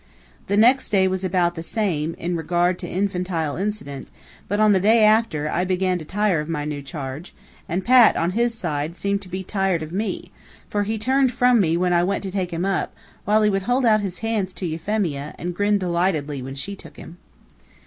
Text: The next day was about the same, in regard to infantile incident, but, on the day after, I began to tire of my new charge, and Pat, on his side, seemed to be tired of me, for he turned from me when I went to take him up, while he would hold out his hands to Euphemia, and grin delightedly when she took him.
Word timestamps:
The 0.47 0.57
next 0.57 0.89
day 0.89 1.07
was 1.07 1.23
about 1.23 1.53
the 1.53 1.61
same, 1.61 2.15
in 2.15 2.35
regard 2.35 2.79
to 2.79 2.89
infantile 2.89 3.55
incident, 3.55 4.07
but, 4.47 4.59
on 4.59 4.71
the 4.71 4.79
day 4.79 5.03
after, 5.03 5.47
I 5.47 5.63
began 5.63 5.99
to 5.99 6.05
tire 6.05 6.39
of 6.41 6.49
my 6.49 6.65
new 6.65 6.81
charge, 6.81 7.35
and 7.69 7.85
Pat, 7.85 8.17
on 8.17 8.31
his 8.31 8.55
side, 8.55 8.97
seemed 8.97 9.21
to 9.21 9.29
be 9.29 9.43
tired 9.43 9.83
of 9.83 9.91
me, 9.91 10.31
for 10.67 10.81
he 10.85 10.97
turned 10.97 11.31
from 11.31 11.61
me 11.61 11.77
when 11.77 11.93
I 11.93 12.01
went 12.03 12.23
to 12.23 12.31
take 12.31 12.49
him 12.49 12.65
up, 12.65 12.95
while 13.25 13.43
he 13.43 13.49
would 13.51 13.61
hold 13.69 13.85
out 13.85 14.01
his 14.01 14.17
hands 14.25 14.53
to 14.53 14.65
Euphemia, 14.65 15.35
and 15.37 15.53
grin 15.53 15.77
delightedly 15.77 16.41
when 16.41 16.55
she 16.55 16.75
took 16.75 16.97
him. 16.97 17.19